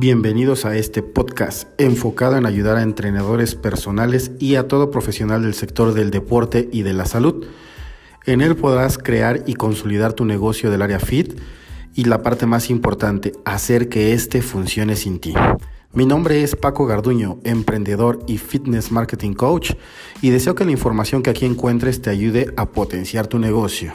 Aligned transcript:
Bienvenidos 0.00 0.64
a 0.64 0.76
este 0.76 1.02
podcast 1.02 1.68
enfocado 1.76 2.36
en 2.36 2.46
ayudar 2.46 2.76
a 2.76 2.82
entrenadores 2.82 3.56
personales 3.56 4.30
y 4.38 4.54
a 4.54 4.68
todo 4.68 4.92
profesional 4.92 5.42
del 5.42 5.54
sector 5.54 5.92
del 5.92 6.12
deporte 6.12 6.68
y 6.70 6.82
de 6.82 6.92
la 6.92 7.04
salud. 7.04 7.46
En 8.24 8.40
él 8.40 8.54
podrás 8.54 8.96
crear 8.96 9.42
y 9.44 9.54
consolidar 9.54 10.12
tu 10.12 10.24
negocio 10.24 10.70
del 10.70 10.82
área 10.82 11.00
fit 11.00 11.40
y 11.96 12.04
la 12.04 12.22
parte 12.22 12.46
más 12.46 12.70
importante, 12.70 13.32
hacer 13.44 13.88
que 13.88 14.12
éste 14.12 14.40
funcione 14.40 14.94
sin 14.94 15.18
ti. 15.18 15.34
Mi 15.92 16.06
nombre 16.06 16.44
es 16.44 16.54
Paco 16.54 16.86
Garduño, 16.86 17.40
emprendedor 17.42 18.20
y 18.28 18.38
fitness 18.38 18.92
marketing 18.92 19.32
coach, 19.32 19.72
y 20.22 20.30
deseo 20.30 20.54
que 20.54 20.64
la 20.64 20.70
información 20.70 21.24
que 21.24 21.30
aquí 21.30 21.44
encuentres 21.44 22.00
te 22.00 22.10
ayude 22.10 22.54
a 22.56 22.66
potenciar 22.66 23.26
tu 23.26 23.40
negocio. 23.40 23.94